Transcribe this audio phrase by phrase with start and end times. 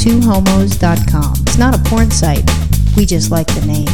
[0.00, 1.34] twohomos.com.
[1.42, 2.48] It's not a porn site.
[2.96, 3.86] We just like the name.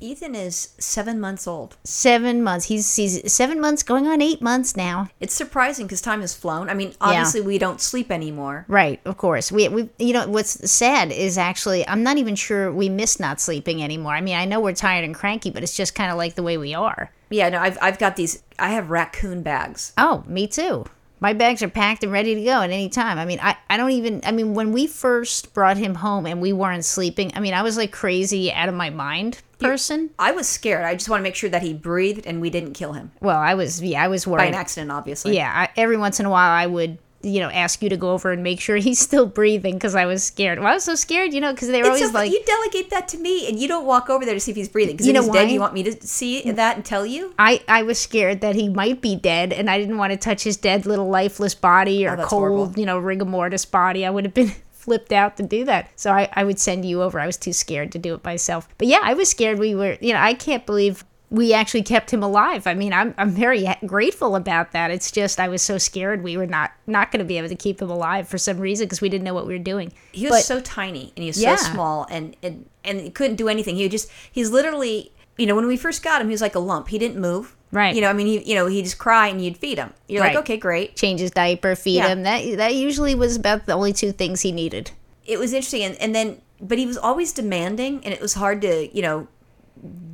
[0.00, 1.76] Ethan is seven months old.
[1.82, 2.66] Seven months.
[2.66, 5.08] He's he's seven months, going on eight months now.
[5.18, 6.68] It's surprising because time has flown.
[6.68, 8.66] I mean, obviously we don't sleep anymore.
[8.68, 9.50] Right, of course.
[9.50, 13.40] We we you know what's sad is actually I'm not even sure we miss not
[13.40, 14.12] sleeping anymore.
[14.12, 16.42] I mean, I know we're tired and cranky, but it's just kind of like the
[16.42, 17.10] way we are.
[17.30, 18.42] Yeah, no, I've I've got these.
[18.58, 19.94] I have raccoon bags.
[19.98, 20.84] Oh, me too.
[21.20, 23.18] My bags are packed and ready to go at any time.
[23.18, 26.40] I mean, I, I don't even, I mean, when we first brought him home and
[26.42, 30.10] we weren't sleeping, I mean, I was like crazy out of my mind person.
[30.18, 30.84] I was scared.
[30.84, 33.38] I just want to make sure that he breathed and we didn't kill him Well,
[33.38, 34.48] I was, yeah, I was by worried.
[34.48, 35.36] an accident, obviously.
[35.36, 38.10] Yeah, I, every once in a while I would, you know, ask you to go
[38.12, 40.58] over and make sure he's still breathing because I was scared.
[40.58, 42.42] Well, I was so scared, you know, because they were It's always so, like, you
[42.44, 44.94] delegate that to me, and you don't walk over there to see if he's breathing.
[44.96, 47.34] Because You if know he's dead, you want me to see that and tell you.
[47.38, 50.44] I, I was scared that he might be dead and I didn't want to touch
[50.44, 52.72] his dead little lifeless body or Oh, cold, horrible.
[52.78, 54.04] you know, rigor mortis body.
[54.06, 55.88] I would have been flipped out to do that.
[55.96, 57.18] So I, I would send you over.
[57.18, 58.68] I was too scared to do it myself.
[58.78, 62.12] But yeah, I was scared we were, you know, I can't believe we actually kept
[62.12, 62.66] him alive.
[62.66, 64.90] I mean, I'm, I'm very grateful about that.
[64.92, 67.56] It's just I was so scared we were not not going to be able to
[67.56, 69.92] keep him alive for some reason because we didn't know what we were doing.
[70.12, 71.56] He was But- so tiny and he was Yeah.
[71.56, 73.76] so small, and and and he couldn't do anything.
[73.76, 76.60] He just he's literally, you know, when we first got him, he was like a
[76.60, 76.88] lump.
[76.88, 77.56] He didn't move.
[77.72, 77.94] Right.
[77.94, 79.92] You know, I mean, he, you know, he'd just cry and you'd feed him.
[80.06, 80.32] You're Right.
[80.36, 80.94] like, okay, great.
[80.94, 82.08] change his diaper, feed Yeah.
[82.08, 82.22] him.
[82.22, 84.92] That that usually was about the only two things he needed.
[85.26, 88.60] It was interesting, and, and then, but he was always demanding, and it was hard
[88.62, 89.26] to, you know,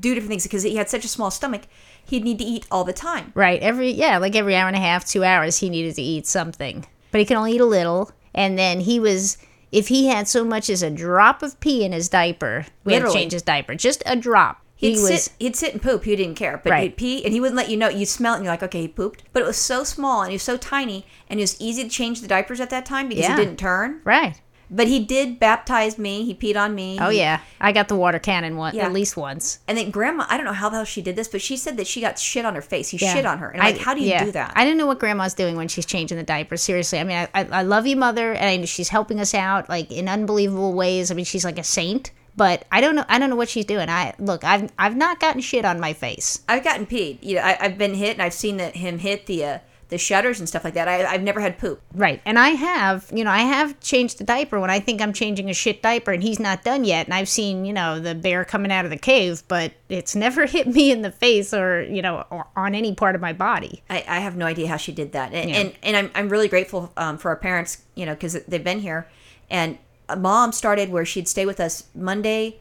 [0.01, 1.63] do different things because he had such a small stomach.
[2.05, 3.33] He'd need to eat all the time.
[3.35, 3.61] Right.
[3.63, 6.87] Every yeah, like every hour and a half, two hours, he needed to eat something.
[7.13, 8.11] But he could only eat a little.
[8.35, 9.39] And then he was
[9.73, 13.03] if he had so much as a drop of pee in his diaper, we had
[13.05, 13.75] to change his diaper.
[13.75, 14.61] Just a drop.
[14.75, 16.05] He'd he was sit, he'd sit and poop.
[16.05, 16.85] He didn't care, but Right.
[16.85, 17.91] he'd pee, and he wouldn't let you know.
[17.91, 19.23] You smell it, and you're like, okay, he pooped.
[19.35, 21.89] But it was so small, and he was so tiny, and it was easy to
[21.91, 23.37] change the diapers at that time because Yeah.
[23.37, 24.01] he didn't turn.
[24.05, 24.41] right.
[24.73, 26.25] But he did baptize me.
[26.25, 26.97] He peed on me.
[27.01, 27.41] Oh He- yeah.
[27.61, 28.87] I got the water cannon one Yeah.
[28.87, 29.59] at least once.
[29.67, 31.77] And then grandma, I don't know how the hell she did this, but she said
[31.77, 32.89] that she got shit on her face.
[32.91, 33.15] He Yeah.
[33.15, 33.51] shit on her.
[33.51, 34.25] And I'm like, how do you yeah.
[34.25, 34.53] do that?
[34.55, 36.57] I don't know what grandma's doing when she's changing the diaper.
[36.57, 39.35] Seriously, I mean, I, I, I love you, mother, and I know she's helping us
[39.35, 41.11] out like in unbelievable ways.
[41.11, 43.05] I mean, she's like a saint, but I don't know.
[43.09, 43.89] I don't know what she's doing.
[43.91, 46.43] I look, I've I've not gotten shit on my face.
[46.49, 47.19] I've gotten peed.
[47.23, 49.59] You know, I, I've been hit, and I've seen that him hit the uh,
[49.91, 50.89] the shutters and stuff like that.
[50.89, 51.81] I, I've never had poop.
[51.95, 52.23] Right.
[52.25, 55.51] And I have, you know, I have changed the diaper when I think I'm changing
[55.51, 57.07] a shit diaper and he's not done yet.
[57.07, 60.47] And I've seen, you know, the bear coming out of the cave, but it's never
[60.47, 63.83] hit me in the face or, you know, or on any part of my body.
[63.91, 65.57] I, I have no idea how she did that, and Yeah.
[65.57, 68.81] and, and I'm I'm really grateful um, for our parents, you know, because they've been
[68.81, 69.09] here,
[69.51, 69.79] and
[70.19, 72.59] mom started where she'd stay with us Monday,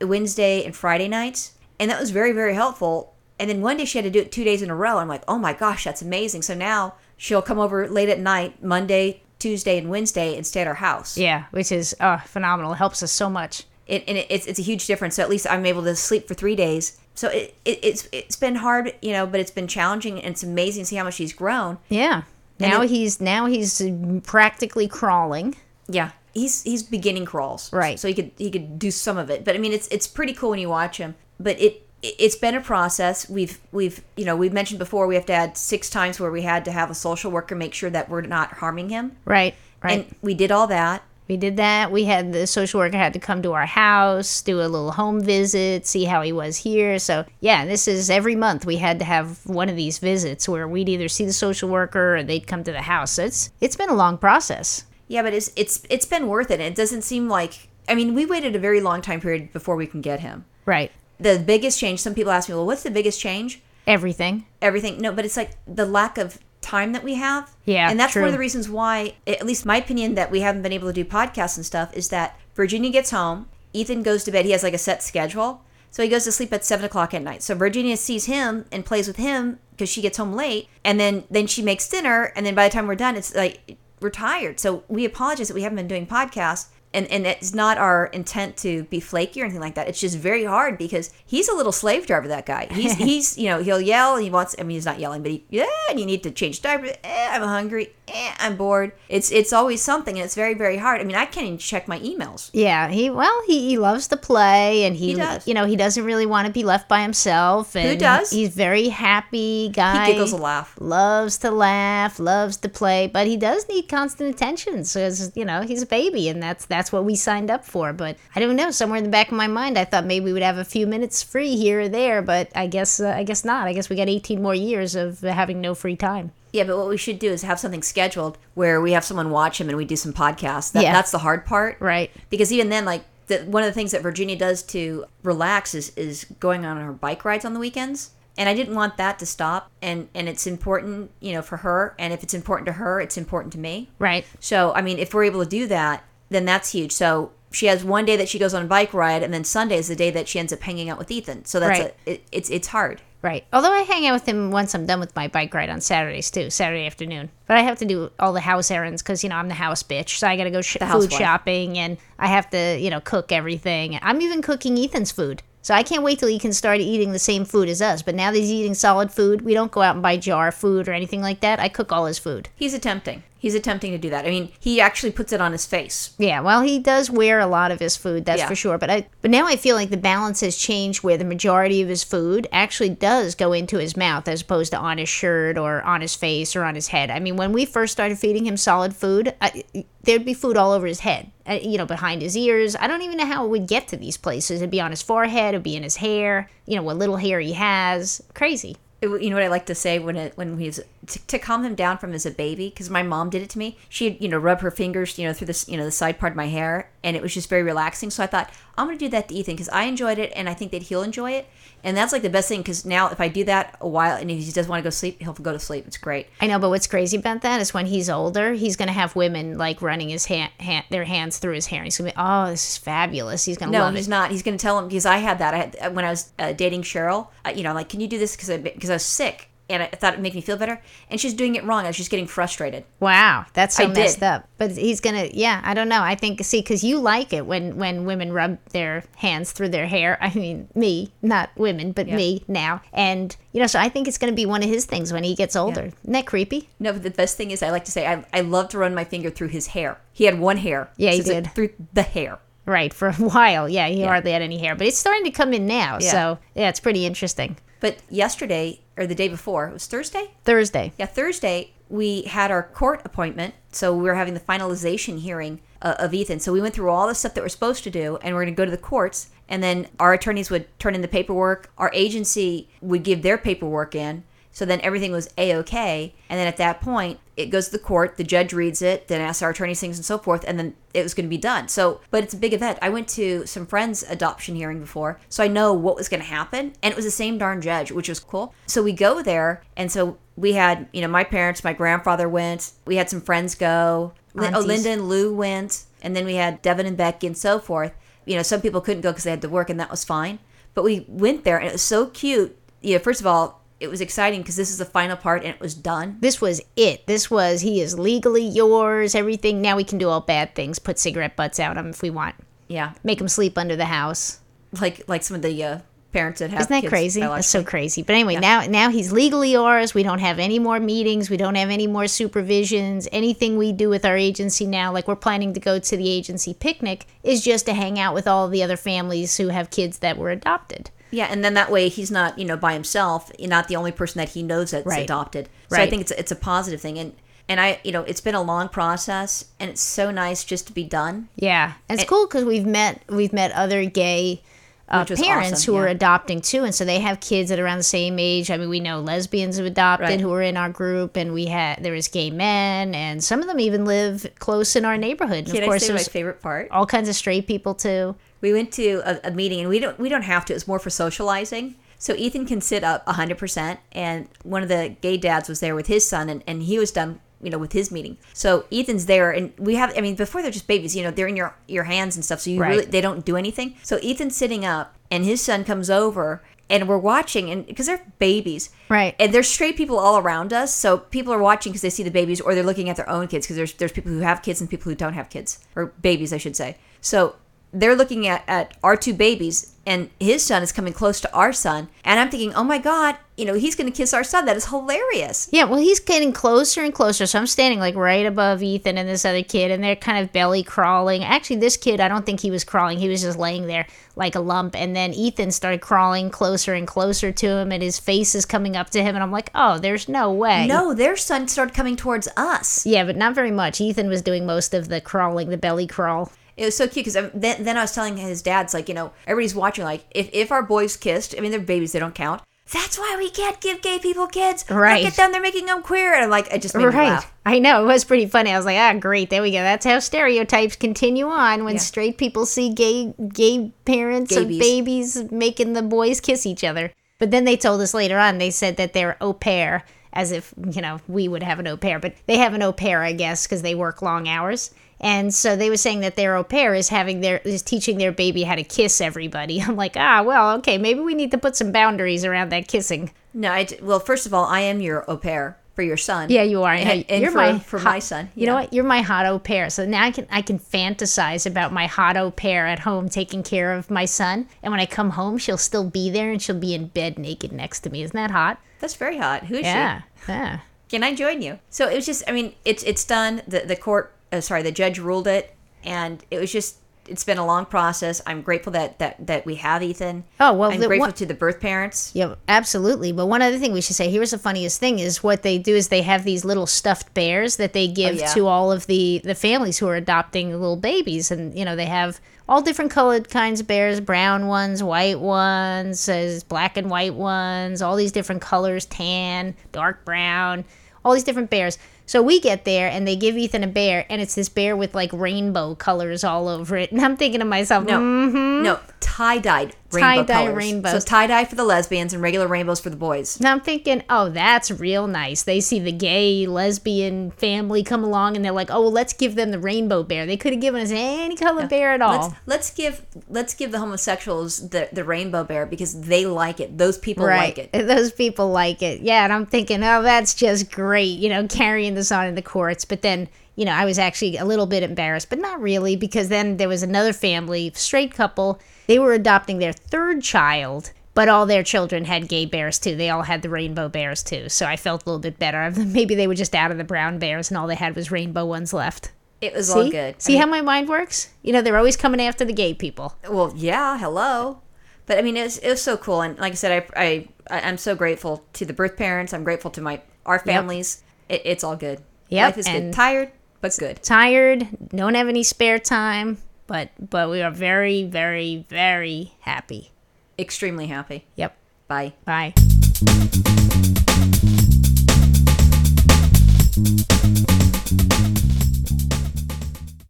[0.00, 3.14] Wednesday, and Friday nights, and that was very very helpful.
[3.38, 4.98] And then one day she had to do it two days in a row.
[4.98, 6.42] I'm like, oh my gosh, that's amazing.
[6.42, 10.66] So now she'll come over late at night, Monday, Tuesday, and Wednesday, and stay at
[10.66, 11.16] our house.
[11.16, 12.72] Yeah, which is uh, phenomenal.
[12.72, 13.64] It helps us so much.
[13.86, 15.14] it, and it, it's, it's a huge difference.
[15.16, 16.98] So at least I'm able to sleep for three days.
[17.14, 20.42] So it, it, it's it's been hard, you know, but it's been challenging, and it's
[20.44, 21.78] amazing to see how much he's grown.
[21.88, 22.22] Yeah.
[22.60, 23.80] Now it- he's now he's
[24.24, 25.56] practically crawling.
[25.88, 27.98] Yeah, he's he's beginning crawls, Right.
[27.98, 30.32] So he could he could do some of it, but I mean, it's it's pretty
[30.34, 31.14] cool when you watch him.
[31.40, 33.28] But it it's been a process.
[33.28, 36.42] We've we've you know we've mentioned before we have to add six times where we
[36.42, 39.54] had to have a social worker make sure that we're not harming him, Right.
[39.82, 40.06] Right.
[40.06, 41.02] and we did all that.
[41.28, 41.92] we did that.
[41.92, 45.20] We had the social worker had to come to our house, do a little home
[45.20, 46.98] visit, see how he was here.
[46.98, 50.66] So yeah, this is every month we had to have one of these visits where
[50.66, 53.12] we'd either see the social worker or they'd come to the house.
[53.12, 54.84] So it's it's been a long process.
[55.08, 56.60] Yeah, but it's it's it's been worth it.
[56.60, 59.76] And it doesn't seem like I mean we waited a very long time period before
[59.76, 60.44] we can get him.
[60.64, 60.90] Right.
[61.20, 62.00] The biggest change.
[62.00, 63.60] Some people ask me, well, what's the biggest change?
[63.86, 64.46] Everything.
[64.60, 65.00] everything.
[65.00, 67.54] No, but it's like the lack of time that we have.
[67.64, 70.62] Yeah, And that's one of the reasons why, at least my opinion, that we haven't
[70.62, 74.30] been able to do podcasts and stuff is that Virginia gets home, Ethan goes to
[74.30, 74.44] bed.
[74.44, 75.62] He has like a set schedule.
[75.90, 77.42] So he goes to sleep at seven o'clock at night.
[77.42, 81.24] So Virginia sees him and plays with him because she gets home late, and then
[81.30, 84.60] then she makes dinner, and then by the time we're done, it's like we're tired.
[84.60, 88.56] So we apologize that we haven't been doing podcasts, and and it's not our intent
[88.58, 89.88] to be flaky or anything like that.
[89.88, 92.28] It's just very hard because he's a little slave driver.
[92.28, 92.68] That guy.
[92.70, 94.16] He's he's you know he'll yell.
[94.16, 94.54] He wants.
[94.58, 95.66] I mean he's not yelling, but he yeah.
[95.90, 96.92] And you need to change diapers.
[97.04, 97.92] Eh, I'm hungry.
[98.08, 98.92] Eh, I'm bored.
[99.08, 101.00] It's it's always something, and it's very very hard.
[101.00, 102.50] I mean I can't even check my emails.
[102.52, 105.46] Yeah, he well, he, he loves to play, and he, He does.
[105.46, 107.76] you know he doesn't really want to be left by himself.
[107.76, 108.30] And does?
[108.30, 110.06] He's very happy guy.
[110.06, 110.74] He giggles a laugh.
[110.80, 114.84] Loves to laugh, loves to play, but he does need constant attention.
[114.84, 117.92] So you know he's a baby, and that's that's what we signed up for.
[117.92, 118.70] But I don't know.
[118.70, 120.86] Somewhere in the back of my mind, I thought maybe we would have a few
[120.86, 123.66] minutes free here or there, but I guess uh, I guess not.
[123.66, 126.30] I guess we got 18 more years of having no free time.
[126.52, 129.60] Yeah, but what we should do is have something scheduled where we have someone watch
[129.60, 130.72] him and we do some podcasts.
[130.72, 130.92] That, Yeah.
[130.92, 131.76] That's the hard part.
[131.80, 132.10] Right.
[132.30, 135.92] Because even then, like, the, one of the things that Virginia does to relax is,
[135.96, 138.12] is going on her bike rides on the weekends.
[138.38, 139.70] And I didn't want that to stop.
[139.82, 141.94] And, and it's important, you know, for her.
[141.98, 143.90] And if it's important to her, it's important to me.
[143.98, 144.24] Right.
[144.40, 146.92] So, I mean, if we're able to do that, then that's huge.
[146.92, 149.76] So she has one day that she goes on a bike ride, and then Sunday
[149.78, 151.44] is the day that she ends up hanging out with Ethan.
[151.46, 151.94] So that's Right.
[152.06, 153.00] a, it, it's it's hard.
[153.20, 153.44] Right.
[153.52, 156.30] Although I hang out with him once I'm done with my bike ride on Saturdays
[156.30, 157.30] too, Saturday afternoon.
[157.48, 159.82] But I have to do all the house errands because you know I'm the house
[159.82, 163.00] bitch, so I got to go sh- food shopping and I have to you know
[163.00, 163.98] cook everything.
[164.02, 167.18] I'm even cooking Ethan's food, so I can't wait till he can start eating the
[167.18, 168.02] same food as us.
[168.02, 170.86] But now that he's eating solid food, we don't go out and buy jar food
[170.86, 171.58] or anything like that.
[171.58, 172.50] I cook all his food.
[172.54, 173.24] He's attempting.
[173.40, 174.26] He's attempting to do that.
[174.26, 176.10] I mean, he actually puts it on his face.
[176.18, 178.48] Yeah, well, he does wear a lot of his food, that's Yeah.
[178.48, 178.78] for sure.
[178.78, 181.88] But I, but now I feel like the balance has changed, where the majority of
[181.88, 185.82] his food actually does go into his mouth, as opposed to on his shirt or
[185.82, 187.10] on his face or on his head.
[187.10, 189.62] I mean, when we first started feeding him solid food, I,
[190.02, 192.74] there'd be food all over his head, uh, you know, behind his ears.
[192.74, 194.60] I don't even know how it would get to these places.
[194.60, 197.38] It'd be on his forehead, it'd be in his hair, you know, what little hair
[197.38, 198.20] he has.
[198.34, 198.76] Crazy.
[199.00, 201.64] It- you know what I like to say when it when he's to, to calm
[201.64, 203.76] him down from as a baby because my mom did it to me.
[203.88, 206.32] She'd you know rub her fingers you know through this you know the side part
[206.32, 208.10] of my hair and it was just very relaxing.
[208.10, 210.54] So I thought I'm gonna do that to Ethan because I enjoyed it and I
[210.54, 211.46] think that he'll enjoy it.
[211.84, 214.28] And that's like the best thing because now if I do that a while and
[214.30, 215.86] if he does want to go sleep, he'll go to sleep.
[215.86, 216.26] It's great.
[216.40, 219.14] I know, but what's crazy about that is when he's older, he's going to have
[219.14, 221.84] women like running his hand, hand, their hands through his hair.
[221.84, 223.44] He's going to be, oh, this is fabulous.
[223.44, 224.10] He's going to No, love he's it.
[224.10, 224.32] not.
[224.32, 225.54] He's going to tell him because I had that.
[225.54, 227.28] I had uh, when I was uh, dating Cheryl.
[227.44, 229.82] Uh, you know, like, can you do this because I because I was sick and
[229.82, 230.80] I thought it'd make me feel better.
[231.10, 231.84] And she's doing it wrong.
[231.84, 232.84] I was just getting frustrated.
[233.00, 233.96] Wow, that's so I did.
[233.96, 234.48] messed up.
[234.56, 236.02] But he's gonna, yeah, I don't know.
[236.02, 239.86] I think see, because you like it when when women rub their hands through their
[239.86, 240.18] hair.
[240.20, 242.80] I mean, me, not women, but me now.
[242.92, 245.34] And you know, so I think it's gonna be one of his things when he
[245.34, 245.86] gets older.
[246.02, 246.68] Isn't that creepy?
[246.78, 248.94] No, but the best thing is I like to say I, I love to run
[248.94, 249.98] my finger through his hair.
[250.12, 250.90] He had one hair.
[250.96, 251.52] Yeah, he So like did.
[251.54, 252.38] through the hair.
[252.68, 253.68] Right, for a while.
[253.68, 255.98] Yeah, he hardly had any hair, but it's starting to come in now.
[256.00, 256.10] Yeah.
[256.10, 257.56] So yeah, it's pretty interesting.
[257.80, 260.32] But yesterday or the day before, it was Thursday.
[260.44, 260.92] Thursday.
[260.98, 265.94] Yeah, Thursday we had our court appointment, so we were having the finalization hearing uh,
[265.98, 266.40] of Ethan.
[266.40, 268.54] So we went through all the stuff that we're supposed to do, and we're going
[268.54, 271.72] to go to the courts, and then our attorneys would turn in the paperwork.
[271.78, 274.24] Our agency would give their paperwork in.
[274.58, 277.78] So then everything was a okay, and then at that point it goes to the
[277.78, 278.16] court.
[278.16, 281.04] The judge reads it, then asks our attorneys things and so forth, and then it
[281.04, 281.68] was going to be done.
[281.68, 282.76] So, but it's a big event.
[282.82, 286.26] I went to some friends' adoption hearing before, so I know what was going to
[286.26, 288.52] happen, and it was the same darn judge, which was cool.
[288.66, 292.72] So we go there, and so we had, you know, my parents, my grandfather went.
[292.84, 294.12] We had some friends go.
[294.34, 297.60] Lin- oh, Linda and Lou went, and then we had Devin and Becky and so
[297.60, 297.92] forth.
[298.24, 300.40] You know, some people couldn't go because they had to work, and that was fine.
[300.74, 302.58] But we went there, and it was so cute.
[302.80, 305.54] You know, first of all, it was exciting because this is the final part, and
[305.54, 306.16] it was done.
[306.20, 307.06] This was it.
[307.06, 309.14] This was he is legally yours.
[309.14, 309.60] Everything.
[309.62, 310.78] Now we can do all bad things.
[310.78, 312.34] Put cigarette butts out him if we want.
[312.66, 314.40] Yeah, Make him sleep under the house.
[314.80, 315.78] like like some of the uh,
[316.12, 316.60] parents that have.
[316.60, 317.20] Isn't that crazy?
[317.20, 318.02] That's so crazy.
[318.02, 319.94] But anyway, now now he's legally ours.
[319.94, 321.30] We don't have any more meetings.
[321.30, 323.08] We don't have any more supervisions.
[323.12, 326.52] Anything we do with our agency now, like we're planning to go to the agency
[326.52, 330.18] picnic, is just to hang out with all the other families who have kids that
[330.18, 330.90] were adopted.
[331.10, 333.30] Yeah, and then that way he's not you know by himself.
[333.38, 335.04] You're not the only person that he knows that's Right.
[335.04, 335.48] adopted.
[335.70, 337.12] So I think it's it's a positive thing, and
[337.48, 340.72] and I you know it's been a long process, and it's so nice just to
[340.72, 341.28] be done.
[341.36, 344.42] Yeah, and it's cool because we've met we've met other gay
[344.90, 347.76] uh, parents awesome, who are adopting too, and so they have kids that are around
[347.76, 348.50] the same age.
[348.50, 350.20] I mean, we know lesbians have adopted Right.
[350.20, 353.48] who are in our group, and we had there was gay men, and some of
[353.48, 355.44] them even live close in our neighborhood.
[355.44, 356.70] And Can of I course, say my favorite part?
[356.70, 358.14] all kinds of straight people too.
[358.40, 360.54] We went to a, a meeting, and we don't we don't have to.
[360.54, 361.74] It's more for socializing.
[362.00, 365.88] So Ethan can sit up 100%, and one of the gay dads was there with
[365.88, 368.18] his son, and, and he was done, you know, with his meeting.
[368.32, 371.26] So Ethan's there, and we have, I mean, before they're just babies, you know, they're
[371.26, 372.70] in your your hands and stuff, so you Right.
[372.70, 373.74] really they don't do anything.
[373.82, 376.40] So Ethan's sitting up, and his son comes over,
[376.70, 379.16] and we're watching, and because they're babies, Right.
[379.18, 380.72] and there's straight people all around us.
[380.72, 383.26] So people are watching because they see the babies, or they're looking at their own
[383.26, 385.86] kids because there's there's people who have kids and people who don't have kids or
[386.00, 386.76] babies, I should say.
[387.00, 387.34] So
[387.72, 391.52] they're looking at at our two babies, and his son is coming close to our
[391.52, 394.46] son, and I'm thinking, oh my god, you know, he's going to kiss our son.
[394.46, 395.48] That is hilarious.
[395.52, 397.24] Yeah, well, he's getting closer and closer.
[397.24, 400.32] So I'm standing like right above Ethan and this other kid, and they're kind of
[400.32, 401.22] belly crawling.
[401.22, 402.98] Actually, this kid, I don't think he was crawling.
[402.98, 404.74] He was just laying there like a lump.
[404.74, 408.76] And then Ethan started crawling closer and closer to him, and his face is coming
[408.76, 409.14] up to him.
[409.14, 410.66] And I'm like, oh, there's no way.
[410.66, 412.84] No, their son started coming towards us.
[412.84, 413.80] Yeah, but not very much.
[413.80, 416.32] Ethan was doing most of the crawling, the belly crawl.
[416.58, 419.12] It was so cute because then, then I was telling his dad's like, you know,
[419.26, 419.84] everybody's watching.
[419.84, 422.42] Like, if, if our boys kissed, I mean, they're babies, they don't count.
[422.70, 424.64] That's why we can't give gay people kids.
[424.68, 425.02] Right.
[425.02, 426.12] Look at them; they're making them queer.
[426.12, 427.08] And I'm like, I just made Right.
[427.12, 427.32] laugh.
[427.46, 427.82] I know.
[427.82, 428.50] It was pretty funny.
[428.52, 429.30] I was like, ah, great.
[429.30, 429.58] There we go.
[429.62, 431.80] That's how stereotypes continue on when Yeah.
[431.80, 436.92] straight people see gay gay parents of babies making the boys kiss each other.
[437.18, 440.54] But then they told us later on, they said that they're au pair, as if,
[440.70, 441.98] you know, we would have an au pair.
[441.98, 444.72] But they have an au pair, I guess, because they work long hours.
[445.00, 448.12] And so they were saying that their au pair is having their is teaching their
[448.12, 449.60] baby how to kiss everybody.
[449.62, 453.12] I'm like, ah, well, okay, maybe we need to put some boundaries around that kissing.
[453.32, 456.28] No, I d- well, first of all, I am your au pair for your son.
[456.28, 456.72] Yeah, you are.
[456.74, 458.30] And, and You're for, my for hot- my son.
[458.34, 458.72] You know what?
[458.72, 459.70] You're my hot au pair.
[459.70, 463.44] So now I can I can fantasize about my hot au pair at home taking
[463.44, 464.48] care of my son.
[464.60, 467.52] And when I come home, she'll still be there and she'll be in bed naked
[467.52, 468.02] next to me.
[468.02, 468.58] Isn't that hot?
[468.80, 469.44] That's very hot.
[469.44, 470.02] Who is Yeah.
[470.26, 470.32] she?
[470.32, 470.58] Yeah.
[470.88, 471.60] Can I join you?
[471.70, 472.24] So it was just.
[472.26, 473.42] I mean, it's it's done.
[473.46, 474.12] The the court.
[474.32, 475.54] Uh, sorry, the judge ruled it,
[475.84, 476.78] and it was just.
[477.08, 478.20] It's been a long process.
[478.26, 480.24] I'm grateful that that that we have Ethan.
[480.40, 482.10] Oh, well, I'm the grateful one- to the birth parents.
[482.14, 483.12] Yeah, absolutely.
[483.12, 485.74] But one other thing we should say here's the funniest thing is what they do
[485.74, 488.26] is they have these little stuffed bears that they give Oh, yeah.
[488.34, 491.86] to all of the the families who are adopting little babies and you know they
[491.86, 497.14] have all different colored kinds of bears, brown ones, white ones, says black and white
[497.14, 500.64] ones, all these different colors, tan, dark brown,
[501.04, 501.76] all these different bears.
[502.08, 504.94] So we get there and they give Ethan a bear and it's this bear with
[504.94, 506.90] like rainbow colors all over it.
[506.90, 508.62] And I'm thinking to myself, No, mm-hmm.
[508.62, 510.92] no, tie dyed rainbow Tie-dye rainbows.
[510.92, 513.40] So tie dye for the lesbians and regular rainbows for the boys.
[513.40, 515.42] Now I'm thinking, oh, that's real nice.
[515.42, 519.34] They see the gay lesbian family come along and they're like, oh, well, let's give
[519.34, 520.26] them the rainbow bear.
[520.26, 522.20] They could have given us any color bear at all.
[522.20, 526.76] Let's let's give let's give the homosexuals the the rainbow bear because they like it.
[526.76, 527.72] Those people like it.
[527.88, 529.00] Those people like it.
[529.00, 532.42] Yeah, and I'm thinking, oh, that's just great, you know, carrying this on in the
[532.42, 532.84] courts.
[532.84, 536.28] But then, you know, I was actually a little bit embarrassed, but not really, because
[536.28, 538.60] then there was another family, straight couple.
[538.86, 540.92] They were adopting their third child.
[541.14, 542.94] But all their children had gay bears too.
[542.94, 544.48] They all had the rainbow bears too.
[544.48, 545.64] So I felt a little bit better.
[545.64, 545.92] Of them.
[545.92, 548.44] Maybe they were just out of the brown bears and all they had was rainbow
[548.46, 549.10] ones left.
[549.40, 549.72] It was See?
[549.72, 550.14] all good.
[550.14, 551.30] I See mean, how my mind works?
[551.42, 553.16] You know, they're always coming after the gay people.
[553.28, 554.60] Well, yeah, hello.
[555.06, 557.28] But I mean, it was, it was so cool, and like I said, I, I
[557.50, 559.32] I- I'm so grateful to the birth parents.
[559.32, 561.02] I'm grateful to my our families.
[561.28, 562.00] It, it's all good.
[562.28, 562.74] Yep, Life is good.
[562.76, 564.02] and- Tired, but good.
[564.02, 569.92] tired, don't have any spare time, but but we are very very very happy.
[570.38, 571.24] Extremely happy.
[571.36, 571.56] Yep.
[571.88, 572.12] Bye.
[572.24, 572.54] Bye.